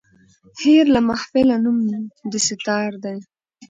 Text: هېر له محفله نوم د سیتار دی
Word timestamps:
هېر 0.61 0.85
له 0.95 0.99
محفله 1.09 1.55
نوم 1.65 1.77
د 2.31 2.33
سیتار 2.47 2.91
دی 3.03 3.17